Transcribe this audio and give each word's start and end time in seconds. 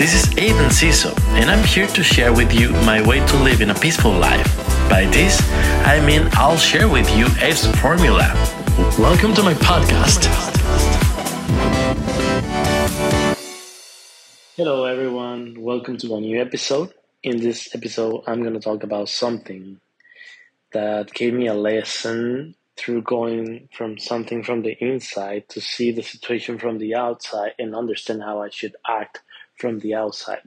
This 0.00 0.14
is 0.14 0.34
Aiden 0.36 0.70
Ciso, 0.70 1.12
and 1.36 1.50
I'm 1.50 1.62
here 1.62 1.86
to 1.88 2.02
share 2.02 2.32
with 2.32 2.54
you 2.58 2.70
my 2.88 3.06
way 3.06 3.18
to 3.20 3.36
live 3.36 3.60
in 3.60 3.68
a 3.68 3.74
peaceful 3.74 4.12
life. 4.12 4.48
By 4.88 5.04
this, 5.04 5.46
I 5.84 6.00
mean 6.00 6.26
I'll 6.32 6.56
share 6.56 6.88
with 6.88 7.06
you 7.14 7.26
Abe's 7.26 7.66
formula. 7.82 8.32
Welcome 8.98 9.34
to 9.34 9.42
my 9.42 9.52
podcast. 9.52 10.24
Hello, 14.56 14.86
everyone. 14.86 15.60
Welcome 15.60 15.98
to 15.98 16.14
a 16.14 16.20
new 16.22 16.40
episode. 16.40 16.94
In 17.22 17.36
this 17.36 17.68
episode, 17.74 18.24
I'm 18.26 18.40
going 18.40 18.54
to 18.54 18.60
talk 18.60 18.82
about 18.82 19.10
something 19.10 19.80
that 20.72 21.12
gave 21.12 21.34
me 21.34 21.46
a 21.46 21.52
lesson 21.52 22.54
through 22.78 23.02
going 23.02 23.68
from 23.70 23.98
something 23.98 24.44
from 24.44 24.62
the 24.62 24.82
inside 24.82 25.46
to 25.50 25.60
see 25.60 25.92
the 25.92 26.02
situation 26.02 26.58
from 26.58 26.78
the 26.78 26.94
outside 26.94 27.52
and 27.58 27.76
understand 27.76 28.22
how 28.22 28.40
I 28.40 28.48
should 28.48 28.76
act 28.88 29.20
from 29.60 29.78
the 29.80 29.94
outside. 29.94 30.42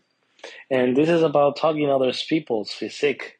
And 0.70 0.98
this 0.98 1.09
is 1.09 1.22
about 1.22 1.55
talking 1.55 1.90
other 1.90 2.12
people's 2.27 2.72
physique 2.72 3.39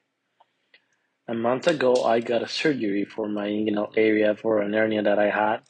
a 1.28 1.34
month 1.34 1.68
ago, 1.68 2.04
I 2.04 2.20
got 2.20 2.44
a 2.44 2.48
surgery 2.48 3.06
for 3.06 3.28
my 3.30 3.48
inguinal 3.48 3.94
area 3.96 4.36
for 4.36 4.60
an 4.62 4.74
hernia 4.74 5.04
that 5.04 5.20
I 5.20 5.30
had, 5.30 5.62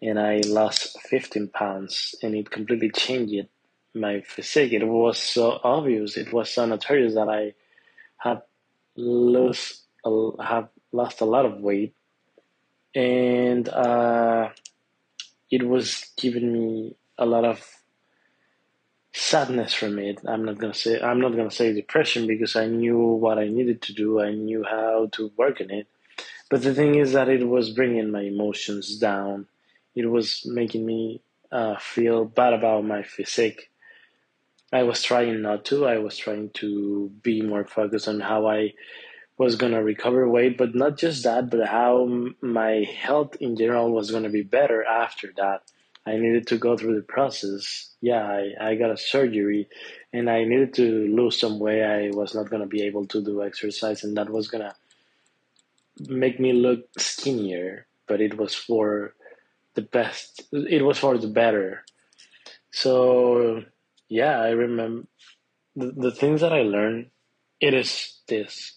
and 0.00 0.18
I 0.18 0.40
lost 0.46 0.98
15 1.02 1.48
pounds, 1.48 2.14
and 2.22 2.34
it 2.34 2.50
completely 2.50 2.90
changed 2.90 3.48
my 3.94 4.22
physique. 4.22 4.72
It 4.72 4.86
was 4.86 5.18
so 5.18 5.60
obvious, 5.62 6.16
it 6.16 6.32
was 6.32 6.50
so 6.50 6.64
notorious 6.64 7.14
that 7.14 7.28
I 7.28 7.52
had 8.16 8.42
lost, 8.96 9.82
have 10.04 10.68
lost 10.92 11.20
a 11.20 11.26
lot 11.26 11.44
of 11.44 11.60
weight, 11.60 11.94
and 12.94 13.68
uh, 13.68 14.48
it 15.50 15.68
was 15.68 16.10
giving 16.16 16.52
me 16.52 16.96
a 17.18 17.26
lot 17.26 17.44
of 17.44 17.60
sadness 19.16 19.72
from 19.72 19.98
it. 19.98 20.20
I'm 20.26 20.44
not 20.44 20.58
gonna 20.58 20.74
say 20.74 21.00
I'm 21.00 21.20
not 21.20 21.34
gonna 21.34 21.50
say 21.50 21.72
depression 21.72 22.26
because 22.26 22.54
I 22.54 22.66
knew 22.66 22.98
what 22.98 23.38
I 23.38 23.48
needed 23.48 23.80
to 23.82 23.94
do. 23.94 24.20
I 24.20 24.32
knew 24.32 24.62
how 24.62 25.08
to 25.12 25.32
work 25.38 25.60
on 25.60 25.70
it. 25.70 25.86
But 26.50 26.62
the 26.62 26.74
thing 26.74 26.96
is 26.96 27.12
that 27.12 27.28
it 27.28 27.48
was 27.48 27.70
bringing 27.70 28.10
my 28.10 28.20
emotions 28.20 28.98
down. 28.98 29.46
It 29.94 30.06
was 30.06 30.42
making 30.44 30.84
me 30.84 31.22
uh, 31.50 31.76
feel 31.78 32.26
bad 32.26 32.52
about 32.52 32.84
my 32.84 33.02
physique. 33.02 33.70
I 34.70 34.82
was 34.82 35.02
trying 35.02 35.40
not 35.40 35.64
to. 35.66 35.86
I 35.86 35.98
was 35.98 36.18
trying 36.18 36.50
to 36.60 37.10
be 37.22 37.40
more 37.40 37.64
focused 37.64 38.08
on 38.08 38.20
how 38.20 38.46
I 38.46 38.74
was 39.38 39.56
gonna 39.56 39.82
recover 39.82 40.28
weight, 40.28 40.58
but 40.58 40.74
not 40.74 40.98
just 40.98 41.24
that, 41.24 41.48
but 41.48 41.66
how 41.66 42.06
my 42.42 42.86
health 42.98 43.36
in 43.40 43.56
general 43.56 43.90
was 43.90 44.10
gonna 44.10 44.28
be 44.28 44.42
better 44.42 44.84
after 44.84 45.32
that. 45.38 45.62
I 46.06 46.16
needed 46.16 46.46
to 46.48 46.58
go 46.58 46.76
through 46.76 46.94
the 46.94 47.02
process. 47.02 47.90
Yeah, 48.00 48.22
I, 48.22 48.52
I 48.60 48.74
got 48.76 48.92
a 48.92 48.96
surgery 48.96 49.68
and 50.12 50.30
I 50.30 50.44
needed 50.44 50.74
to 50.74 51.08
lose 51.08 51.40
some 51.40 51.58
weight. 51.58 51.82
I 51.82 52.10
was 52.10 52.34
not 52.34 52.48
going 52.48 52.62
to 52.62 52.68
be 52.68 52.82
able 52.82 53.06
to 53.08 53.22
do 53.22 53.42
exercise, 53.42 54.04
and 54.04 54.16
that 54.16 54.30
was 54.30 54.48
going 54.48 54.62
to 54.62 54.74
make 56.08 56.38
me 56.38 56.52
look 56.52 56.88
skinnier, 56.98 57.86
but 58.06 58.20
it 58.20 58.36
was 58.36 58.54
for 58.54 59.14
the 59.74 59.82
best, 59.82 60.42
it 60.52 60.82
was 60.82 60.98
for 60.98 61.18
the 61.18 61.26
better. 61.26 61.84
So, 62.70 63.64
yeah, 64.08 64.40
I 64.40 64.50
remember 64.50 65.06
the, 65.74 65.92
the 65.92 66.12
things 66.12 66.40
that 66.40 66.52
I 66.52 66.62
learned. 66.62 67.10
It 67.60 67.74
is 67.74 68.20
this 68.28 68.76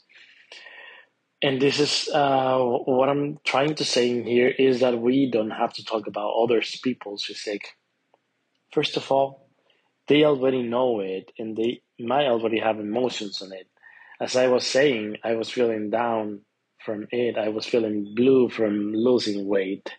and 1.41 1.61
this 1.61 1.79
is 1.79 2.09
uh, 2.13 2.57
what 2.59 3.07
I'm 3.07 3.39
trying 3.45 3.75
to 3.75 3.85
say 3.85 4.09
in 4.09 4.25
here 4.25 4.49
is 4.49 4.81
that 4.81 4.99
we 4.99 5.31
don't 5.31 5.51
have 5.51 5.73
to 5.73 5.85
talk 5.85 6.07
about 6.07 6.33
other 6.33 6.61
people's 6.83 7.23
physique. 7.23 7.75
First 8.73 8.97
of 8.97 9.09
all, 9.11 9.47
they 10.07 10.25
already 10.25 10.63
know 10.63 10.99
it 10.99 11.31
and 11.39 11.55
they 11.55 11.81
might 11.97 12.25
already 12.25 12.59
have 12.59 12.79
emotions 12.79 13.41
on 13.41 13.53
it. 13.53 13.67
As 14.19 14.35
I 14.35 14.47
was 14.47 14.67
saying, 14.67 15.17
I 15.23 15.35
was 15.35 15.49
feeling 15.49 15.89
down 15.89 16.41
from 16.83 17.07
it. 17.11 17.37
I 17.37 17.49
was 17.49 17.65
feeling 17.65 18.13
blue 18.15 18.49
from 18.49 18.93
losing 18.93 19.47
weight. 19.47 19.93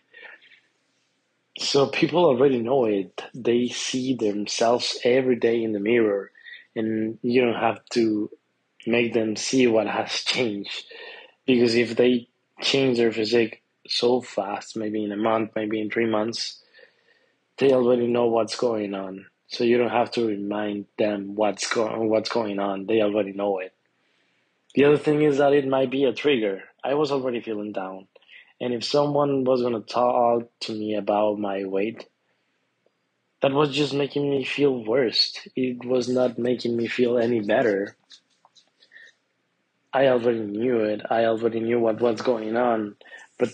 So 1.57 1.87
people 1.87 2.23
already 2.23 2.59
know 2.59 2.85
it. 2.85 3.19
They 3.33 3.67
see 3.69 4.13
themselves 4.13 4.99
every 5.03 5.37
day 5.37 5.63
in 5.63 5.73
the 5.73 5.79
mirror 5.79 6.31
and 6.75 7.17
you 7.23 7.41
don't 7.41 7.59
have 7.59 7.83
to 7.93 8.29
make 8.85 9.13
them 9.13 9.35
see 9.35 9.65
what 9.65 9.87
has 9.87 10.11
changed 10.25 10.85
because 11.45 11.75
if 11.75 11.95
they 11.95 12.27
change 12.61 12.97
their 12.97 13.11
physique 13.11 13.61
so 13.87 14.21
fast, 14.21 14.77
maybe 14.77 15.03
in 15.03 15.11
a 15.11 15.17
month, 15.17 15.51
maybe 15.55 15.81
in 15.81 15.89
three 15.89 16.05
months, 16.05 16.61
they 17.57 17.71
already 17.71 18.07
know 18.07 18.27
what's 18.27 18.55
going 18.55 18.93
on. 18.93 19.25
So 19.47 19.63
you 19.63 19.77
don't 19.77 19.89
have 19.89 20.11
to 20.11 20.25
remind 20.25 20.85
them 20.97 21.35
what's 21.35 21.67
going 21.67 22.09
what's 22.09 22.29
going 22.29 22.59
on. 22.59 22.85
They 22.85 23.01
already 23.01 23.33
know 23.33 23.59
it. 23.59 23.73
The 24.75 24.85
other 24.85 24.97
thing 24.97 25.21
is 25.21 25.39
that 25.39 25.53
it 25.53 25.67
might 25.67 25.91
be 25.91 26.05
a 26.05 26.13
trigger. 26.13 26.63
I 26.83 26.93
was 26.93 27.11
already 27.11 27.41
feeling 27.41 27.73
down. 27.73 28.07
And 28.61 28.73
if 28.73 28.83
someone 28.83 29.43
was 29.43 29.61
to 29.61 29.81
talk 29.81 30.43
to 30.61 30.71
me 30.71 30.95
about 30.95 31.39
my 31.39 31.65
weight, 31.65 32.07
that 33.41 33.51
was 33.51 33.75
just 33.75 33.93
making 33.93 34.29
me 34.29 34.45
feel 34.45 34.85
worse. 34.85 35.35
It 35.55 35.83
was 35.83 36.07
not 36.07 36.37
making 36.37 36.77
me 36.77 36.87
feel 36.87 37.17
any 37.17 37.41
better. 37.41 37.95
I 39.93 40.07
already 40.07 40.39
knew 40.39 40.79
it. 40.81 41.01
I 41.09 41.25
already 41.25 41.59
knew 41.59 41.79
what 41.79 42.01
was 42.01 42.21
going 42.21 42.55
on, 42.55 42.95
but 43.37 43.49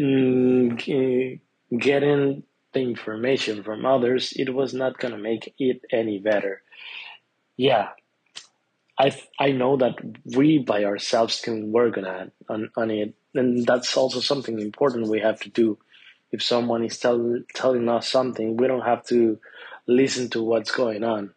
mm, 0.00 1.40
getting 1.78 2.42
the 2.72 2.80
information 2.80 3.62
from 3.62 3.86
others, 3.86 4.32
it 4.36 4.54
was 4.54 4.74
not 4.74 4.98
gonna 4.98 5.18
make 5.18 5.54
it 5.58 5.82
any 5.90 6.18
better. 6.18 6.62
Yeah, 7.56 7.90
I 8.98 9.18
I 9.38 9.52
know 9.52 9.76
that 9.78 9.96
we 10.36 10.58
by 10.58 10.84
ourselves 10.84 11.40
can 11.40 11.72
work 11.72 11.96
on 11.96 12.04
that 12.04 12.32
on, 12.48 12.70
on 12.76 12.90
it, 12.90 13.14
and 13.34 13.66
that's 13.66 13.96
also 13.96 14.20
something 14.20 14.58
important 14.60 15.08
we 15.08 15.20
have 15.20 15.40
to 15.40 15.50
do. 15.50 15.78
If 16.30 16.42
someone 16.42 16.84
is 16.84 16.98
tell, 16.98 17.40
telling 17.54 17.88
us 17.88 18.08
something, 18.08 18.56
we 18.56 18.66
don't 18.66 18.82
have 18.92 19.04
to 19.08 19.38
listen 19.86 20.30
to 20.30 20.42
what's 20.42 20.70
going 20.70 21.04
on. 21.04 21.34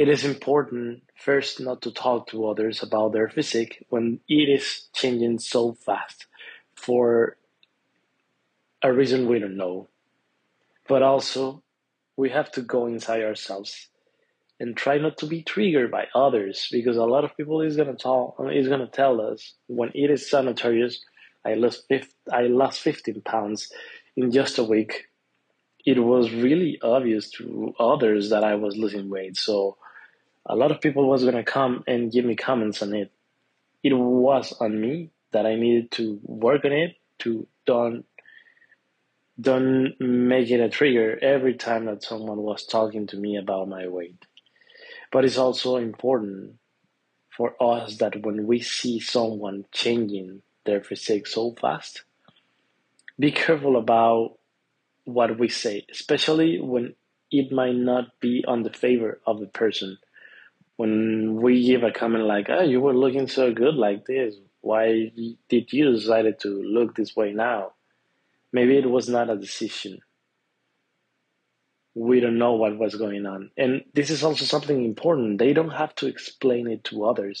It 0.00 0.08
is 0.08 0.24
important 0.24 1.02
first 1.14 1.60
not 1.60 1.82
to 1.82 1.90
talk 1.90 2.28
to 2.28 2.46
others 2.46 2.82
about 2.82 3.12
their 3.12 3.28
physique 3.28 3.84
when 3.90 4.20
it 4.30 4.48
is 4.48 4.88
changing 4.94 5.40
so 5.40 5.74
fast 5.74 6.24
for 6.74 7.36
a 8.82 8.90
reason 8.90 9.28
we 9.28 9.40
don't 9.40 9.58
know. 9.58 9.90
But 10.88 11.02
also, 11.02 11.62
we 12.16 12.30
have 12.30 12.50
to 12.52 12.62
go 12.62 12.86
inside 12.86 13.22
ourselves 13.22 13.90
and 14.58 14.74
try 14.74 14.96
not 14.96 15.18
to 15.18 15.26
be 15.26 15.42
triggered 15.42 15.90
by 15.90 16.06
others 16.14 16.68
because 16.72 16.96
a 16.96 17.04
lot 17.04 17.24
of 17.24 17.36
people 17.36 17.60
is 17.60 17.76
gonna 17.76 17.94
talk 17.94 18.36
is 18.54 18.68
gonna 18.68 18.86
tell 18.86 19.20
us 19.20 19.52
when 19.66 19.90
it 19.94 20.10
is 20.10 20.30
so 20.30 20.40
notorious. 20.40 21.04
I 21.44 21.56
lost 21.56 21.84
50, 21.88 22.10
I 22.32 22.44
lost 22.46 22.80
15 22.80 23.20
pounds 23.20 23.70
in 24.16 24.32
just 24.32 24.56
a 24.56 24.64
week. 24.64 25.08
It 25.84 25.98
was 25.98 26.32
really 26.32 26.78
obvious 26.80 27.28
to 27.32 27.74
others 27.78 28.30
that 28.30 28.44
I 28.44 28.54
was 28.54 28.78
losing 28.78 29.10
weight. 29.10 29.36
So 29.36 29.76
a 30.50 30.56
lot 30.56 30.72
of 30.72 30.80
people 30.80 31.08
was 31.08 31.24
gonna 31.24 31.44
come 31.44 31.84
and 31.86 32.10
give 32.10 32.24
me 32.24 32.34
comments 32.34 32.82
on 32.82 32.92
it. 32.92 33.12
It 33.84 33.94
was 33.94 34.52
on 34.60 34.80
me 34.80 35.10
that 35.30 35.46
I 35.46 35.54
needed 35.54 35.92
to 35.92 36.18
work 36.24 36.64
on 36.64 36.72
it 36.72 36.96
to 37.20 37.46
don't 37.66 38.04
don't 39.40 39.94
make 40.00 40.50
it 40.50 40.60
a 40.60 40.68
trigger 40.68 41.18
every 41.22 41.54
time 41.54 41.86
that 41.86 42.02
someone 42.02 42.38
was 42.38 42.66
talking 42.66 43.06
to 43.06 43.16
me 43.16 43.36
about 43.36 43.68
my 43.68 43.86
weight. 43.86 44.26
But 45.12 45.24
it's 45.24 45.38
also 45.38 45.76
important 45.76 46.56
for 47.34 47.54
us 47.62 47.96
that 47.98 48.22
when 48.22 48.46
we 48.46 48.60
see 48.60 49.00
someone 49.00 49.64
changing 49.72 50.42
their 50.66 50.82
physique 50.82 51.26
so 51.26 51.54
fast, 51.58 52.02
be 53.18 53.30
careful 53.30 53.76
about 53.76 54.36
what 55.04 55.38
we 55.38 55.48
say, 55.48 55.86
especially 55.90 56.60
when 56.60 56.94
it 57.30 57.50
might 57.50 57.76
not 57.76 58.20
be 58.20 58.44
on 58.46 58.62
the 58.62 58.72
favor 58.72 59.20
of 59.26 59.40
the 59.40 59.46
person 59.46 59.96
when 60.80 61.42
we 61.42 61.66
give 61.66 61.82
a 61.82 61.92
comment 61.92 62.24
like, 62.24 62.46
"Oh, 62.48 62.62
you 62.62 62.80
were 62.80 62.96
looking 62.96 63.28
so 63.28 63.52
good 63.52 63.74
like 63.74 64.06
this. 64.06 64.34
Why 64.62 65.12
did 65.50 65.74
you 65.74 65.92
decided 65.92 66.40
to 66.40 66.48
look 66.76 66.94
this 66.94 67.14
way 67.14 67.32
now?" 67.34 67.72
Maybe 68.50 68.78
it 68.78 68.90
was 68.90 69.06
not 69.06 69.28
a 69.28 69.36
decision. 69.36 70.00
We 71.94 72.20
don't 72.20 72.38
know 72.38 72.54
what 72.54 72.78
was 72.78 72.94
going 72.94 73.26
on, 73.26 73.50
and 73.58 73.84
this 73.92 74.08
is 74.08 74.24
also 74.24 74.46
something 74.46 74.82
important. 74.82 75.38
They 75.38 75.52
don't 75.52 75.76
have 75.82 75.94
to 75.96 76.06
explain 76.06 76.66
it 76.66 76.82
to 76.84 77.04
others. 77.04 77.38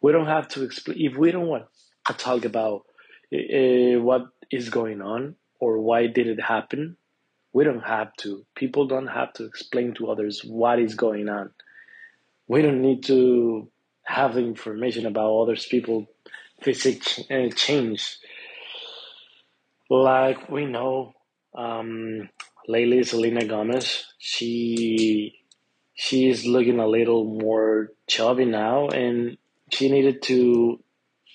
We 0.00 0.12
don't 0.12 0.32
have 0.38 0.48
to 0.54 0.64
explain 0.64 0.96
if 1.08 1.18
we 1.18 1.32
don't 1.32 1.52
want 1.54 1.66
to 2.06 2.14
talk 2.14 2.46
about 2.46 2.86
uh, 3.34 4.00
what 4.08 4.22
is 4.50 4.70
going 4.70 5.02
on 5.02 5.36
or 5.58 5.80
why 5.80 6.06
did 6.06 6.28
it 6.34 6.40
happen. 6.40 6.96
We 7.52 7.64
don't 7.64 7.88
have 7.96 8.16
to. 8.22 8.46
People 8.54 8.86
don't 8.86 9.12
have 9.20 9.34
to 9.34 9.44
explain 9.44 9.92
to 9.96 10.10
others 10.10 10.42
what 10.42 10.78
is 10.78 10.94
going 10.94 11.28
on 11.28 11.50
we 12.50 12.62
don't 12.62 12.82
need 12.82 13.04
to 13.04 13.70
have 14.02 14.36
information 14.36 15.06
about 15.06 15.42
others 15.42 15.66
people 15.66 16.08
physique 16.60 17.06
uh, 17.30 17.48
change. 17.54 18.18
Like 19.88 20.50
we 20.50 20.64
know 20.66 21.14
um, 21.54 22.28
lately 22.66 23.04
selena 23.04 23.44
gomez 23.44 24.04
she 24.18 25.38
she 25.94 26.28
is 26.28 26.44
looking 26.44 26.80
a 26.80 26.88
little 26.88 27.24
more 27.24 27.92
chubby 28.08 28.46
now, 28.46 28.88
and 28.88 29.38
she 29.70 29.88
needed 29.88 30.20
to 30.22 30.82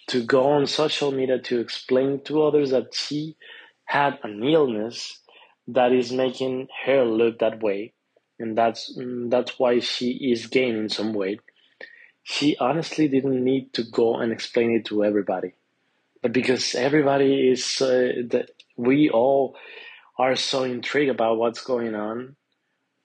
to 0.08 0.22
go 0.22 0.44
on 0.56 0.68
social 0.68 1.12
media 1.14 1.40
to 1.40 1.60
explain 1.62 2.20
to 2.26 2.44
others 2.44 2.72
that 2.72 2.94
she 2.94 3.38
had 3.86 4.20
an 4.24 4.44
illness 4.44 5.20
that 5.68 5.94
is 5.94 6.12
making 6.12 6.68
her 6.86 7.06
look 7.06 7.40
that 7.40 7.64
way 7.64 7.95
and 8.40 8.58
that's 8.58 8.98
that's 9.28 9.58
why 9.60 9.80
she 9.80 10.12
is 10.32 10.48
gaining 10.48 10.90
some 10.90 11.14
weight 11.14 11.40
she 12.24 12.58
honestly 12.58 13.08
didn't 13.08 13.44
need 13.44 13.72
to 13.74 13.84
go 13.84 14.16
and 14.18 14.32
explain 14.32 14.72
it 14.72 14.86
to 14.86 15.04
everybody 15.04 15.54
but 16.22 16.34
because 16.34 16.76
everybody 16.76 17.50
is 17.50 17.82
uh, 17.82 18.12
that 18.30 18.50
we 18.76 19.10
all 19.10 19.56
are 20.18 20.36
so 20.36 20.64
intrigued 20.64 21.12
about 21.12 21.38
what's 21.38 21.64
going 21.64 21.96
on 21.96 22.36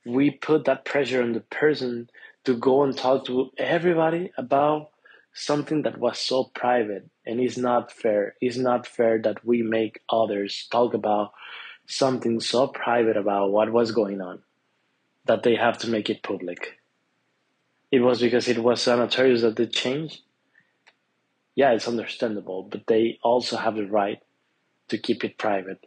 we 0.07 0.31
put 0.31 0.65
that 0.65 0.85
pressure 0.85 1.23
on 1.23 1.33
the 1.33 1.41
person 1.41 2.09
to 2.45 2.57
go 2.57 2.83
and 2.83 2.97
talk 2.97 3.27
to 3.27 3.51
everybody 3.59 4.33
about 4.37 4.91
something 5.33 5.83
that 5.83 5.99
was 5.99 6.19
so 6.19 6.45
private 6.45 7.09
and 7.27 7.41
is 7.41 7.59
not 7.59 7.93
fair. 7.93 8.35
It's 8.41 8.57
not 8.57 8.87
fair 8.87 9.21
that 9.23 9.45
we 9.45 9.63
make 9.63 10.01
others 10.11 10.67
talk 10.71 10.95
about 10.95 11.33
something 11.87 12.41
so 12.41 12.69
private 12.69 13.17
about 13.17 13.51
what 13.51 13.73
was 13.73 13.93
going 13.93 14.21
on 14.21 14.43
that 15.27 15.43
they 15.43 15.57
have 15.57 15.79
to 15.79 15.89
make 15.89 16.11
it 16.11 16.23
public. 16.23 16.79
It 17.91 18.01
was 18.01 18.21
because 18.21 18.49
it 18.49 18.63
was 18.63 18.81
Sanitarius 18.81 19.43
that 19.43 19.57
did 19.57 19.73
change. 19.73 20.23
Yeah, 21.55 21.73
it's 21.73 21.89
understandable, 21.89 22.63
but 22.63 22.87
they 22.87 23.19
also 23.23 23.57
have 23.57 23.75
the 23.75 23.87
right 23.87 24.21
to 24.89 24.99
keep 24.99 25.25
it 25.25 25.39
private. 25.39 25.87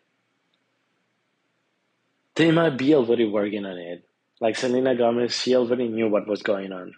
They 2.36 2.52
might 2.52 2.78
be 2.78 2.94
already 2.96 3.26
working 3.26 3.66
on 3.66 3.78
it. 3.78 4.08
Like 4.42 4.56
Selena 4.58 4.96
Gomez, 4.96 5.36
she 5.36 5.56
already 5.56 5.88
knew 5.88 6.10
what 6.10 6.28
was 6.28 6.42
going 6.42 6.72
on 6.74 6.94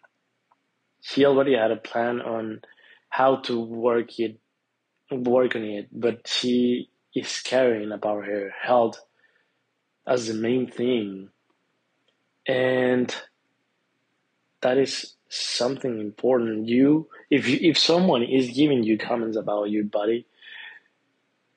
she 1.06 1.24
already 1.24 1.54
had 1.54 1.70
a 1.70 1.76
plan 1.76 2.20
on 2.20 2.62
how 3.10 3.36
to 3.36 3.60
work 3.60 4.20
it 4.20 4.40
work 5.12 5.56
on 5.56 5.64
it 5.64 5.88
but 5.92 6.28
she 6.28 6.90
is 7.14 7.42
caring 7.42 7.92
about 7.92 8.26
her 8.26 8.52
health 8.60 9.00
as 10.08 10.28
the 10.28 10.34
main 10.34 10.66
thing 10.70 11.30
and 12.48 13.16
that 14.62 14.78
is 14.78 15.16
something 15.30 16.00
important 16.00 16.68
you 16.68 17.08
if 17.30 17.48
you, 17.48 17.58
if 17.62 17.78
someone 17.78 18.24
is 18.24 18.52
giving 18.52 18.84
you 18.84 18.98
comments 18.98 19.38
about 19.38 19.70
your 19.70 19.84
body 19.84 20.26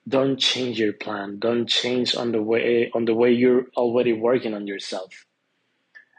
don't 0.08 0.38
change 0.38 0.78
your 0.78 0.92
plan 0.92 1.38
don't 1.38 1.68
change 1.68 2.16
on 2.16 2.32
the 2.32 2.42
way 2.42 2.90
on 2.94 3.04
the 3.04 3.14
way 3.14 3.30
you're 3.30 3.66
already 3.76 4.12
working 4.12 4.54
on 4.54 4.66
yourself 4.66 5.26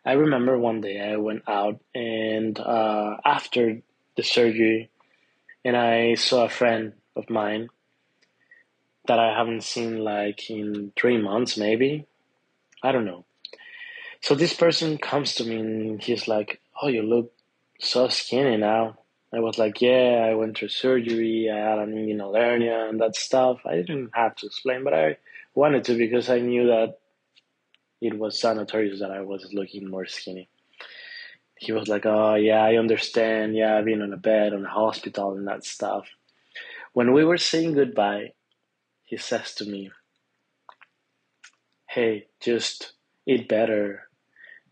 I 0.06 0.14
remember 0.14 0.58
one 0.58 0.82
day 0.82 1.00
I 1.00 1.18
went 1.18 1.44
out 1.48 1.80
and 1.94 2.58
uh, 2.60 3.18
after 3.26 3.82
the 4.16 4.24
surgery, 4.24 4.90
and 5.64 5.76
I 5.78 6.16
saw 6.16 6.46
a 6.46 6.50
friend 6.50 6.94
of 7.16 7.30
mine 7.30 7.70
that 9.08 9.20
I 9.20 9.38
haven't 9.38 9.64
seen 9.64 10.00
like 10.00 10.50
in 10.50 10.94
three 11.00 11.18
months, 11.18 11.58
maybe. 11.58 12.08
I 12.82 12.92
don't 12.92 13.06
know. 13.06 13.26
So 14.22 14.36
this 14.36 14.54
person 14.54 14.98
comes 14.98 15.36
to 15.36 15.46
me 15.46 15.58
and 15.58 16.02
he's 16.02 16.28
like, 16.28 16.62
"Oh, 16.82 16.88
you 16.88 17.02
look 17.04 17.32
so 17.80 18.08
skinny 18.10 18.58
now." 18.58 19.00
I 19.34 19.40
was 19.40 19.58
like, 19.58 19.82
"Yeah, 19.82 20.26
I 20.30 20.36
went 20.36 20.58
through 20.58 20.70
surgery. 20.70 21.50
I 21.52 21.58
had 21.58 21.80
an 21.80 21.94
inguinal 21.96 22.36
hernia 22.38 22.90
and 22.90 23.00
that 23.02 23.16
stuff." 23.16 23.66
I 23.66 23.76
didn't 23.78 24.12
have 24.14 24.36
to 24.38 24.48
explain, 24.48 24.84
but 24.84 24.94
I 24.94 25.18
wanted 25.56 25.84
to 25.86 25.98
because 25.98 26.30
I 26.30 26.40
knew 26.40 26.68
that 26.68 27.00
it 28.02 28.18
was 28.18 28.40
Sanitarius 28.40 29.00
that 29.00 29.12
I 29.12 29.22
was 29.22 29.54
looking 29.54 29.90
more 29.90 30.06
skinny. 30.06 30.50
He 31.58 31.72
was 31.74 31.88
like, 31.88 32.06
Oh, 32.06 32.36
yeah, 32.36 32.64
I 32.64 32.76
understand. 32.76 33.56
Yeah, 33.56 33.78
I've 33.78 33.86
been 33.86 34.02
on 34.02 34.14
a 34.14 34.18
bed, 34.18 34.54
on 34.54 34.66
a 34.66 34.70
hospital, 34.70 35.34
and 35.34 35.48
that 35.48 35.66
stuff. 35.66 36.08
When 36.94 37.14
we 37.14 37.26
were 37.26 37.38
saying 37.38 37.74
goodbye, 37.74 38.34
he 39.04 39.18
says 39.18 39.54
to 39.56 39.66
me, 39.66 39.92
Hey, 41.88 42.28
just 42.40 42.94
eat 43.26 43.50
better. 43.50 44.09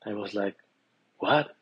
I 0.05 0.13
was 0.13 0.33
like, 0.33 0.55
What? 1.17 1.55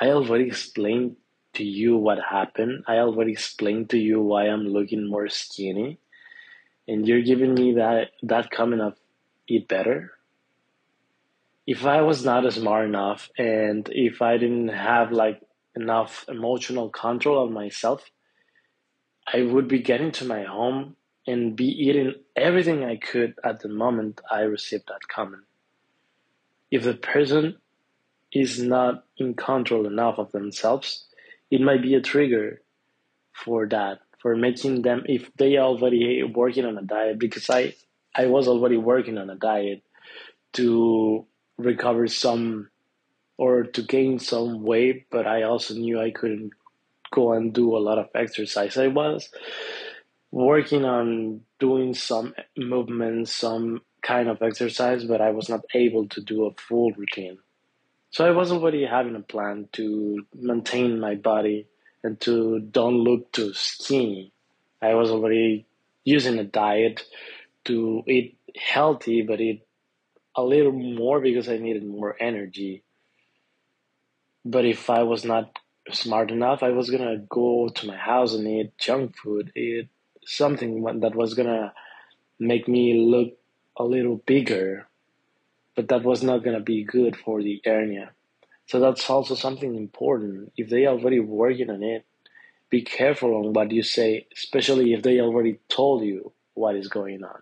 I 0.00 0.10
already 0.10 0.46
explained 0.46 1.16
to 1.54 1.64
you 1.64 1.96
what 1.96 2.18
happened. 2.30 2.84
I 2.86 2.98
already 2.98 3.32
explained 3.32 3.90
to 3.90 3.98
you 3.98 4.20
why 4.20 4.46
I'm 4.46 4.68
looking 4.68 5.08
more 5.08 5.28
skinny. 5.28 5.98
And 6.86 7.06
you're 7.06 7.22
giving 7.22 7.54
me 7.54 7.74
that 7.74 8.10
that 8.22 8.50
comment 8.50 8.82
of 8.82 8.94
eat 9.48 9.68
better? 9.68 10.12
if 11.68 11.84
I 11.84 12.00
was 12.00 12.24
not 12.24 12.50
smart 12.50 12.86
enough 12.86 13.28
and 13.36 13.86
if 13.92 14.22
I 14.22 14.38
didn't 14.38 14.68
have 14.68 15.12
like 15.12 15.42
enough 15.76 16.24
emotional 16.26 16.88
control 16.88 17.44
of 17.44 17.52
myself, 17.52 18.10
I 19.30 19.42
would 19.42 19.68
be 19.68 19.80
getting 19.80 20.10
to 20.12 20.24
my 20.24 20.44
home 20.44 20.96
and 21.26 21.54
be 21.54 21.66
eating 21.66 22.14
everything 22.34 22.84
I 22.84 22.96
could 22.96 23.34
at 23.44 23.60
the 23.60 23.68
moment 23.68 24.22
I 24.30 24.40
received 24.40 24.84
that 24.88 25.08
comment. 25.14 25.42
If 26.70 26.84
the 26.84 26.94
person 26.94 27.56
is 28.32 28.60
not 28.60 29.04
in 29.16 29.34
control 29.34 29.86
enough 29.86 30.18
of 30.18 30.32
themselves, 30.32 31.06
it 31.50 31.60
might 31.60 31.82
be 31.82 31.94
a 31.94 32.00
trigger 32.00 32.60
for 33.32 33.66
that, 33.68 34.00
for 34.20 34.36
making 34.36 34.82
them, 34.82 35.04
if 35.06 35.30
they 35.36 35.56
already 35.58 36.22
working 36.22 36.64
on 36.64 36.76
a 36.76 36.82
diet, 36.82 37.18
because 37.18 37.48
I, 37.48 37.74
I 38.14 38.26
was 38.26 38.48
already 38.48 38.76
working 38.76 39.16
on 39.16 39.30
a 39.30 39.34
diet 39.34 39.82
to 40.54 41.26
recover 41.56 42.06
some 42.06 42.68
or 43.36 43.62
to 43.62 43.82
gain 43.82 44.18
some 44.18 44.62
weight, 44.64 45.06
but 45.10 45.26
I 45.26 45.44
also 45.44 45.74
knew 45.74 46.00
I 46.00 46.10
couldn't 46.10 46.52
go 47.10 47.32
and 47.32 47.54
do 47.54 47.76
a 47.76 47.78
lot 47.78 47.98
of 47.98 48.08
exercise. 48.14 48.76
I 48.76 48.88
was 48.88 49.30
working 50.30 50.84
on 50.84 51.42
doing 51.58 51.94
some 51.94 52.34
movements, 52.56 53.32
some 53.32 53.80
kind 54.02 54.28
of 54.28 54.42
exercise, 54.42 55.04
but 55.04 55.20
I 55.20 55.30
was 55.30 55.48
not 55.48 55.64
able 55.74 56.08
to 56.08 56.20
do 56.20 56.46
a 56.46 56.54
full 56.54 56.92
routine. 56.92 57.38
So 58.10 58.26
I 58.26 58.30
was 58.30 58.50
already 58.50 58.84
having 58.86 59.16
a 59.16 59.20
plan 59.20 59.68
to 59.72 60.24
maintain 60.34 60.98
my 60.98 61.14
body 61.14 61.66
and 62.02 62.20
to 62.22 62.60
don't 62.60 62.96
look 62.96 63.32
too 63.32 63.52
skinny. 63.54 64.32
I 64.80 64.94
was 64.94 65.10
already 65.10 65.66
using 66.04 66.38
a 66.38 66.44
diet 66.44 67.04
to 67.64 68.02
eat 68.06 68.38
healthy, 68.56 69.22
but 69.22 69.40
eat 69.40 69.66
a 70.34 70.42
little 70.42 70.72
more 70.72 71.20
because 71.20 71.48
I 71.48 71.58
needed 71.58 71.86
more 71.86 72.16
energy. 72.20 72.82
But 74.44 74.64
if 74.64 74.88
I 74.88 75.02
was 75.02 75.24
not 75.24 75.58
smart 75.90 76.30
enough, 76.30 76.62
I 76.62 76.70
was 76.70 76.90
gonna 76.90 77.18
go 77.18 77.68
to 77.68 77.86
my 77.86 77.96
house 77.96 78.34
and 78.34 78.46
eat 78.46 78.78
junk 78.78 79.16
food, 79.16 79.52
eat 79.56 79.88
something 80.24 80.82
that 81.00 81.14
was 81.14 81.34
gonna 81.34 81.72
make 82.38 82.68
me 82.68 82.94
look 82.94 83.37
a 83.78 83.84
little 83.84 84.16
bigger, 84.26 84.88
but 85.74 85.88
that 85.88 86.02
was 86.02 86.22
not 86.22 86.44
gonna 86.44 86.60
be 86.60 86.84
good 86.84 87.16
for 87.16 87.42
the 87.42 87.62
hernia. 87.64 88.10
So 88.66 88.80
that's 88.80 89.08
also 89.08 89.34
something 89.34 89.74
important. 89.76 90.52
If 90.56 90.68
they 90.68 90.86
already 90.86 91.20
working 91.20 91.70
on 91.70 91.82
it, 91.82 92.04
be 92.68 92.82
careful 92.82 93.34
on 93.34 93.54
what 93.54 93.70
you 93.70 93.82
say, 93.82 94.26
especially 94.36 94.92
if 94.92 95.02
they 95.02 95.20
already 95.20 95.58
told 95.68 96.04
you 96.04 96.32
what 96.52 96.76
is 96.76 96.88
going 96.88 97.24
on. 97.24 97.40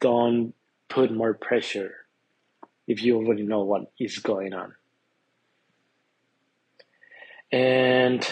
Don't 0.00 0.54
put 0.88 1.10
more 1.10 1.32
pressure 1.32 1.94
if 2.86 3.02
you 3.02 3.16
already 3.16 3.42
know 3.42 3.62
what 3.62 3.90
is 3.98 4.18
going 4.18 4.52
on. 4.52 4.74
And 7.50 8.28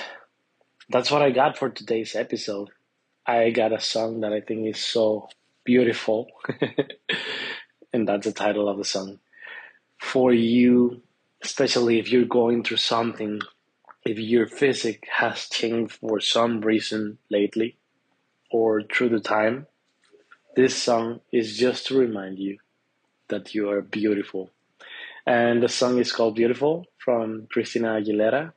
that's 0.91 1.11
what 1.11 1.23
I 1.23 1.31
got 1.31 1.57
for 1.57 1.71
today's 1.71 2.15
episode. 2.15 2.69
I 3.25 3.51
got 3.51 3.73
a 3.73 3.81
song 3.81 4.21
that 4.21 4.33
I 4.33 4.41
think 4.41 4.67
is 4.67 4.85
so 4.85 5.29
beautiful, 5.65 6.29
and 7.93 8.09
that's 8.09 8.27
the 8.27 8.33
title 8.33 8.69
of 8.69 8.79
the 8.79 8.85
song. 8.85 9.19
For 9.99 10.33
you, 10.33 11.03
especially 11.43 11.99
if 11.99 12.11
you're 12.11 12.25
going 12.25 12.65
through 12.65 12.79
something, 12.79 13.41
if 14.05 14.19
your 14.19 14.47
physique 14.47 15.07
has 15.19 15.49
changed 15.49 15.95
for 15.95 16.21
some 16.21 16.61
reason 16.61 17.19
lately 17.31 17.77
or 18.51 18.83
through 18.83 19.11
the 19.11 19.21
time, 19.21 19.67
this 20.57 20.77
song 20.77 21.21
is 21.33 21.57
just 21.57 21.87
to 21.87 21.99
remind 21.99 22.39
you 22.39 22.59
that 23.29 23.55
you 23.55 23.71
are 23.71 23.81
beautiful. 23.81 24.51
And 25.25 25.63
the 25.63 25.69
song 25.69 25.99
is 25.99 26.13
called 26.13 26.35
Beautiful 26.35 26.87
from 26.99 27.47
Christina 27.51 28.01
Aguilera. 28.01 28.53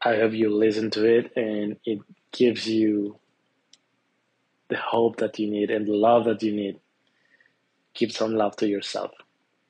I 0.00 0.16
hope 0.16 0.32
you 0.32 0.48
listen 0.54 0.90
to 0.92 1.04
it 1.04 1.32
and 1.36 1.76
it 1.84 1.98
gives 2.32 2.68
you 2.68 3.18
the 4.68 4.76
hope 4.76 5.16
that 5.18 5.38
you 5.38 5.50
need 5.50 5.70
and 5.70 5.86
the 5.86 5.94
love 5.94 6.24
that 6.24 6.42
you 6.42 6.54
need. 6.54 6.80
Keep 7.94 8.12
some 8.12 8.34
love 8.34 8.56
to 8.56 8.68
yourself. 8.68 9.12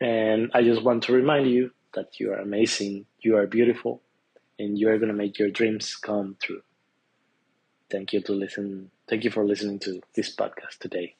And 0.00 0.50
I 0.54 0.62
just 0.62 0.82
want 0.82 1.04
to 1.04 1.12
remind 1.12 1.50
you 1.50 1.70
that 1.94 2.20
you 2.20 2.32
are 2.32 2.38
amazing, 2.38 3.06
you 3.20 3.36
are 3.36 3.46
beautiful, 3.46 4.02
and 4.58 4.78
you 4.78 4.88
are 4.88 4.98
going 4.98 5.08
to 5.08 5.14
make 5.14 5.38
your 5.38 5.50
dreams 5.50 5.96
come 5.96 6.36
true. 6.42 6.62
Thank 7.90 8.12
you 8.12 8.20
to 8.22 8.32
listen. 8.32 8.90
Thank 9.08 9.24
you 9.24 9.30
for 9.30 9.44
listening 9.44 9.78
to 9.80 10.00
this 10.14 10.34
podcast 10.34 10.78
today. 10.80 11.14